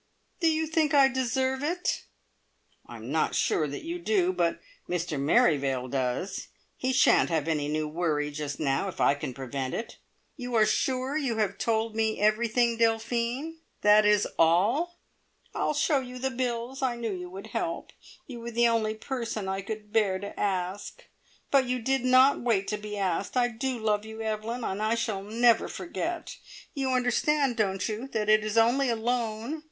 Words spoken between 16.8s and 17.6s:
I knew you would